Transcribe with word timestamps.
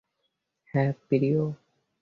হ্যাঁ, 0.73 0.91
প্রিয়। 1.07 1.41